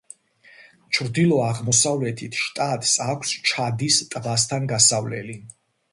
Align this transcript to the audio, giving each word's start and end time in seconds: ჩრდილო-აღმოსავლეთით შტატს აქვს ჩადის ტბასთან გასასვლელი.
ჩრდილო-აღმოსავლეთით 0.97 2.39
შტატს 2.45 2.95
აქვს 3.07 3.35
ჩადის 3.51 4.03
ტბასთან 4.15 4.67
გასასვლელი. 4.73 5.37